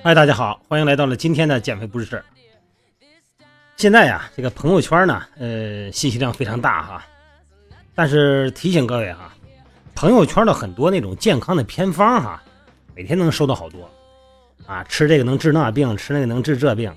[0.00, 2.24] 嗨，大家好，欢迎来到了今天的减肥不是事儿。
[3.76, 7.04] 现在呀，这个朋友圈呢，呃，信息量非常大哈。
[7.96, 9.34] 但是提醒各位哈，
[9.96, 12.40] 朋友圈的很多那种健康的偏方哈，
[12.94, 13.90] 每天能收到好多
[14.66, 16.94] 啊，吃这个能治那病，吃那个能治这病。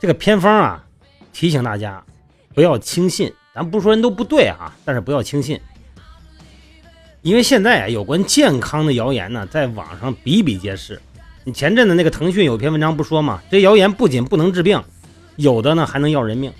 [0.00, 0.84] 这个偏方啊，
[1.32, 2.04] 提醒大家
[2.54, 3.32] 不要轻信。
[3.54, 5.60] 咱不说人都不对啊，但是不要轻信，
[7.22, 11.00] 因为现在啊，有关健康的谣言呢，在网上比比皆是。
[11.46, 13.40] 你前阵子那个腾讯有篇文章不说吗？
[13.48, 14.82] 这谣言不仅不能治病，
[15.36, 16.52] 有的呢还能要人命。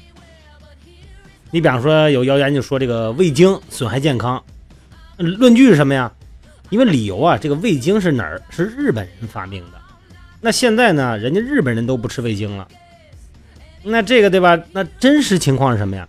[1.51, 4.41] 你比方说有谣言就说这个味精损害健康，
[5.17, 6.13] 论据是什么呀？
[6.71, 8.41] 因为理由啊，这个味精是哪儿？
[8.49, 9.79] 是日本人发明的。
[10.41, 12.69] 那现在呢，人家日本人都不吃味精了。
[13.83, 14.57] 那这个对吧？
[14.71, 16.09] 那真实情况是什么呀？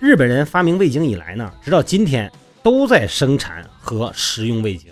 [0.00, 2.28] 日本人发明味精以来呢，直到今天
[2.64, 4.90] 都在生产和食用味精。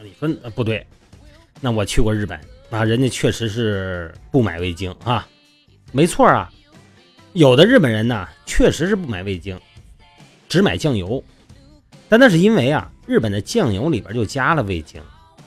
[0.00, 0.86] 你说不对？
[1.60, 2.38] 那我去过日本
[2.70, 5.26] 啊，人家确实是不买味精啊，
[5.92, 6.50] 没错啊。
[7.32, 9.58] 有的日本人呢，确实是不买味精，
[10.48, 11.22] 只买酱油。
[12.08, 15.00] 但那是因为啊，日本的酱油里边就加了味精。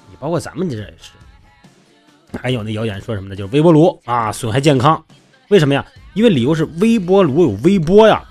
[0.10, 1.12] 你包括咱们这也是。
[2.38, 3.36] 还有那谣言说什么呢？
[3.36, 5.04] 就是微波炉啊损害健康，
[5.48, 5.84] 为什么呀？
[6.14, 8.24] 因为理由是微波炉有微波呀，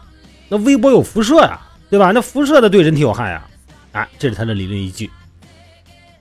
[0.48, 2.12] 那微波有辐射呀，对吧？
[2.12, 3.48] 那辐射的对人体有害呀，
[3.92, 5.10] 啊，这是他的理论依据。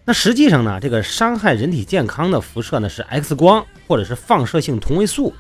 [0.08, 5.34] 那实际上呢，这个伤害人体健康的辐射呢是 X 光或者是放射性同位素，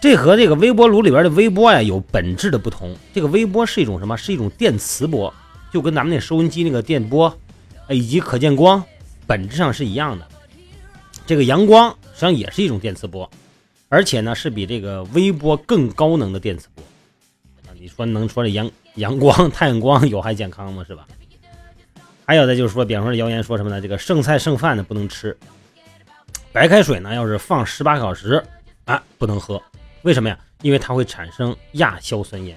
[0.00, 2.96] 这和这个微波炉里边的微波呀有本质的不同。
[3.12, 4.16] 这个微波是一种什么？
[4.16, 5.32] 是一种电磁波，
[5.70, 7.38] 就跟咱们那收音机那个电波，
[7.90, 8.82] 以及可见光
[9.26, 10.26] 本质上是一样的。
[11.26, 13.30] 这个阳光实际上也是一种电磁波，
[13.90, 16.82] 而且呢是比这个微波更高能的电磁波。
[17.66, 20.82] 啊，你说能说这阳阳光、 太阳光有害健康吗？
[20.88, 21.06] 是吧？
[22.26, 23.80] 还有的就是说，比方说谣言说什么呢？
[23.80, 25.36] 这个剩菜剩饭呢不能吃，
[26.52, 28.42] 白开水呢，要是放十八小时
[28.86, 29.60] 啊，不能喝。
[30.02, 30.38] 为什么呀？
[30.62, 32.56] 因为它会产生亚硝酸盐。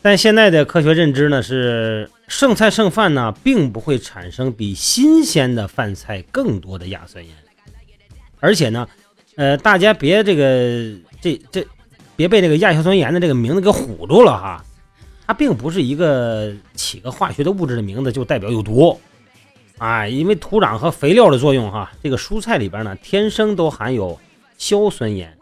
[0.00, 7.34] 但现在的科学认知呢是，剩菜剩饭呢，并不会产生比新鲜的饭菜更多的亚酸盐。
[8.40, 8.88] 而且呢，
[9.36, 11.66] 呃，大家别这个这这，
[12.16, 14.64] 别被这个亚硝酸盐的这个名字给唬住了哈。
[15.28, 18.98] 它并不是一个起个化学的物质的名字就代表有毒，
[19.76, 24.18] 啊，因为土壤和肥料的作用哈，这个蔬菜里边呢天生都含有
[24.56, 25.36] 硝酸盐，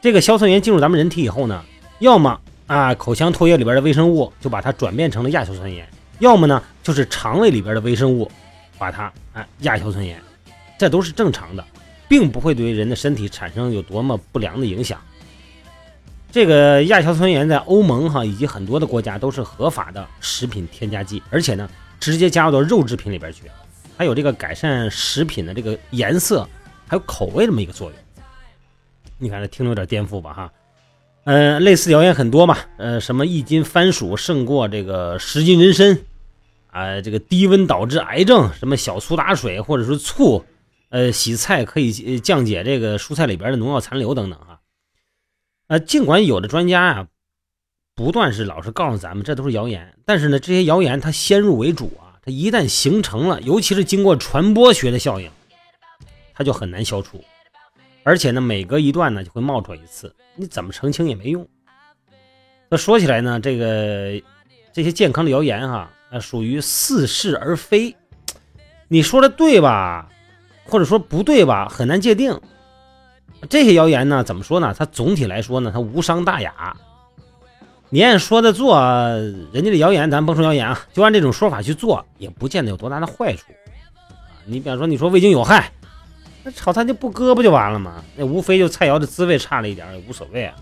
[0.00, 1.62] 这个硝酸盐进入咱们人体以后呢，
[1.98, 5.86] 要么啊口腔唾液里边的微生物就把它转变成了亚硝酸盐，
[6.20, 8.30] 要么呢就是肠胃里边的微生物
[8.78, 10.18] 把它啊亚硝酸盐，
[10.78, 11.62] 这都是正常的，
[12.08, 14.98] 并不会对人的身体产生有多么不良的影响。
[16.32, 21.68] 这个亚硝酸盐在欧盟哈以及很多的国家都是合法的食品添加剂，而且呢
[22.00, 23.42] 直接加入到肉制品里边去，
[23.98, 26.48] 还有这个改善食品的这个颜色
[26.88, 28.24] 还有口味这么一个作用。
[29.18, 30.52] 你看这听着有点颠覆吧哈？
[31.24, 35.98] 嗯，类似谣言很多嘛，呃，什么一斤番薯胜过这个十斤人参
[36.70, 40.42] 啊，这个低温导致癌症，什么小苏打水或者是醋，
[40.88, 44.51] 呃，洗菜可以降解这个蔬菜里边的农药残留等等哈。
[45.72, 47.06] 呃，尽管有的专家啊，
[47.94, 55.30] 不断是老是告诉咱们这都是谣言，但是呢，这些谣言它先入为主啊，它一旦形成了，尤其是经过传播学的效应，
[56.34, 57.24] 它就很难消除，
[58.02, 61.48] 而且呢，每隔一段呢就会冒出来一次，你怎么澄清也没用。
[62.68, 64.20] 那说起来呢，这个
[64.74, 67.96] 这些健康的谣言哈，呃，属于似是而非，
[68.88, 70.10] 你说的对吧，
[70.66, 72.38] 或者说不对吧，很难界定。
[73.48, 74.74] 这些谣言呢，怎么说呢？
[74.78, 76.76] 它总体来说呢，它无伤大雅。
[77.90, 78.80] 你按说的做，
[79.52, 83.44] 人家的谣言，咱甭说谣言啊，就按这种说法去做，也不见得有多大的坏处。
[84.46, 85.70] 你比方说，你说味精有害，
[86.42, 88.02] 那炒菜就不搁不就完了吗？
[88.16, 90.54] 那无非就菜肴的滋味差了一点，也无所谓啊。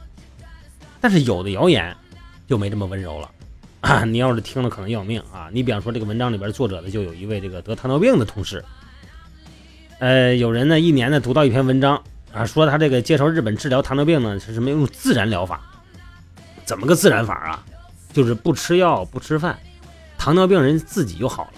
[1.01, 1.97] 但是有的谣言
[2.49, 3.31] 就没这么温柔了
[3.81, 4.05] 啊！
[4.09, 5.49] 你要是听了，可能要命啊！
[5.53, 8.65] 你比方说，这个文章里边作者呢，就有一位这个得糖尿病的同事，
[10.01, 12.03] 呃，有人呢一年呢读到一篇文章。
[12.33, 15.61] 啊，说他这个介绍日本治疗糖尿病呢，是什么用自然疗法？
[16.65, 17.65] 怎么个自然法啊？
[18.13, 19.59] 就是不吃药不吃饭，
[20.17, 21.53] 糖尿病人自己就好了。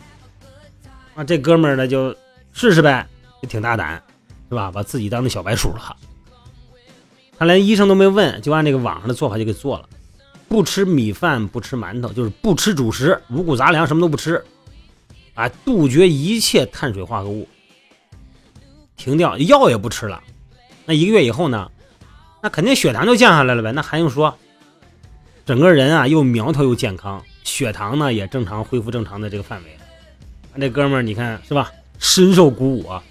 [1.14, 2.16] 啊，这哥们儿呢就
[2.52, 3.06] 试试呗，
[3.42, 4.02] 也挺大胆，
[4.48, 4.70] 是吧？
[4.70, 5.96] 把自己当那小白鼠了。
[7.38, 9.88] 他连医生都没问，就按这个网上的做法就给做了，
[10.48, 14.42] 不吃米饭，不吃馒头，就是不吃主食，五谷杂粮什么都不吃，
[15.34, 17.46] 啊，杜绝一切碳水化合物，
[18.96, 20.22] 停掉药也不吃了。
[20.84, 21.70] 那一个月以后呢？
[22.42, 23.70] 那肯定血糖就降下来了呗。
[23.72, 24.36] 那还用说？
[25.46, 29.76] 整个人啊又苗条又健康，血糖呢也正常恢复正常的这个范围。
[30.54, 31.70] 那这哥们儿你看是吧？
[31.98, 33.02] 深受鼓舞啊。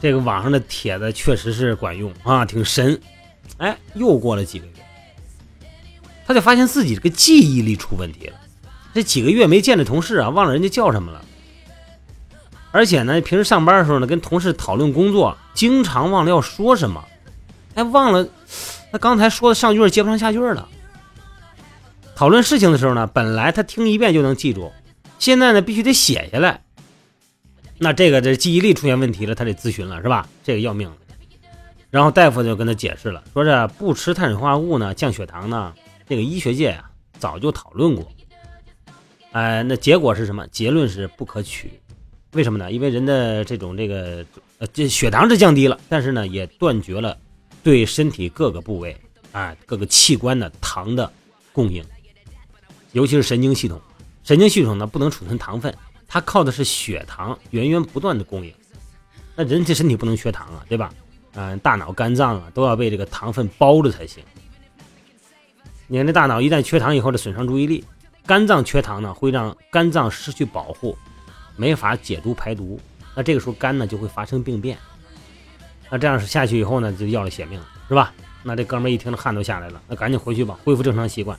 [0.00, 3.00] 这个网上的帖子确实是管用啊，挺神。
[3.58, 4.72] 哎，又过了几个月，
[6.26, 8.34] 他就发现自己这个记忆力出问题了。
[8.92, 11.24] 这几个月没见的同事啊，忘了人家叫什么了。
[12.74, 17.04] 而且呢，平时上班的时候呢，跟同事讨论工作，经常忘了要说什么。
[17.76, 18.26] 哎，忘了
[18.90, 20.68] 他刚才说的上句接不上下句了。
[22.16, 24.72] 讨论事情的时候呢，本来他听一遍就能记住，
[25.20, 26.64] 现在呢必须得写下来。
[27.78, 30.28] 那这个这记忆力出现问题了，他得咨询了，是吧？
[30.42, 30.96] 这个要命了。
[31.90, 35.72] 然后大夫就跟他解释了，说这不吃碳水化合物呢，降血糖呢，
[36.08, 36.90] 这个医学界啊
[37.20, 38.04] 早就讨论过。
[39.30, 40.44] 哎，那结果是什么？
[40.48, 41.80] 结论是不可取。
[42.34, 42.70] 为什么呢？
[42.70, 44.24] 因为人的这种这个
[44.58, 47.16] 呃这血糖是降低了，但是呢也断绝了
[47.62, 48.96] 对身体各个部位
[49.32, 51.10] 啊各个器官的糖的
[51.52, 51.84] 供应，
[52.92, 53.80] 尤其是神经系统。
[54.24, 55.74] 神经系统呢不能储存糖分。
[56.06, 58.54] 它靠的是血糖源源不断的供应，
[59.34, 60.92] 那人这身体不能缺糖啊，对吧？
[61.34, 64.22] 嗯，大脑、肝脏啊都要被这个糖分包着才行。
[65.88, 67.82] 你看，这大脑一旦缺糖以后，的损伤注意力；
[68.24, 70.96] 肝脏缺糖呢，会让肝脏失去保护，
[71.56, 72.80] 没法解毒排毒。
[73.14, 74.76] 那这个时候肝呢就会发生病变。
[75.90, 78.12] 那这样下去以后呢，就要了血命，是吧？
[78.42, 81.38] 那这哥们一听，汗都下来了，那赶紧回去吧，恢复正常习惯。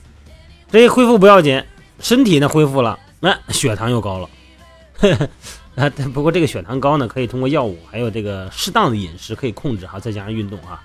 [0.70, 1.62] 这一恢复不要紧，
[2.00, 4.28] 身体呢恢复了，那血糖又高了。
[5.74, 10.82] 啊，不过这个血糖高呢，可以通过药物，还有这个适当的饮食可以控制哈，再加上运动啊。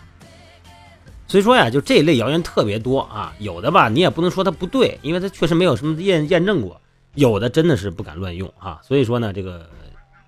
[1.27, 6.81] 所以说呀，就这一类谣言特别多啊，有的吧，你也不能说它不对，因为它确实没有什么验验证过；
[7.16, 8.80] 有的真的是不敢乱用哈。
[8.84, 9.69] 所以说呢，这个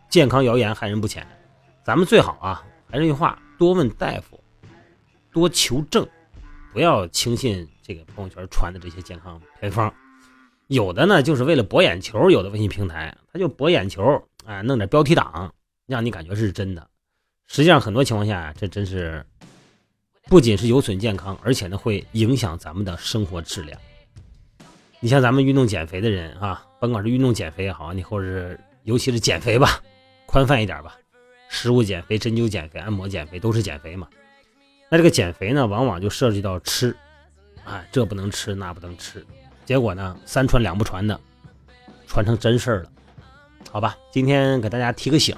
[0.10, 1.28] 健康谣言害人不浅，
[1.84, 4.42] 咱们最好啊，还是那句话，多问大夫，
[5.32, 6.08] 多求证，
[6.72, 9.94] 不要轻信这个朋友圈传的这些健康偏方。
[10.68, 15.54] 有的呢，就是为了博眼球，有的微信平台他就博眼球，啊，弄点标题党，
[15.86, 16.88] 让你感觉是真的。
[17.48, 19.24] 实际上，很多情况下，这真是
[20.28, 23.80] 不仅是有损健康，而且呢，会影响咱们的生活质量。
[25.04, 29.84] 你像咱们运动减肥的人啊，甭管是运动减肥也好，你或者是尤其是减肥吧，
[30.26, 30.96] 宽泛一点吧，
[31.50, 34.08] 食物减肥、针灸减肥、按摩减肥都是减肥嘛。
[34.88, 36.96] 那这个减肥呢，往往就涉及到吃，
[37.66, 39.26] 啊，这不能吃，那不能吃。
[39.66, 41.20] 结果呢，三传两不传的，
[42.08, 42.90] 传成真事儿了，
[43.72, 43.98] 好吧？
[44.10, 45.36] 今天给大家提个醒，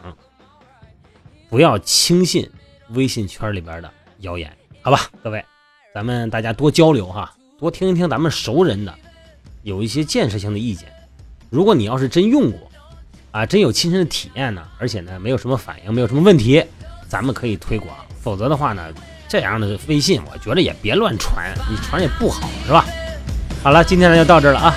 [1.50, 2.48] 不要轻信
[2.90, 5.10] 微信圈里边的谣言，好吧？
[5.24, 5.44] 各位，
[5.92, 8.94] 咱们大家多交流哈，多听一听咱们熟人的，
[9.66, 10.88] 有一些建设性的意见。
[11.50, 12.72] 如果你要是真用过，
[13.32, 16.64] 啊，真有亲身的体验呢，而且呢没有什么反应，没有什么问题，
[17.10, 17.98] 咱们可以推广。
[18.22, 18.94] 否则的话呢，
[19.28, 22.86] 这样的微信我觉得也别乱传，你传也不好，是吧？
[23.64, 24.76] 好了，今天呢就到这儿了啊。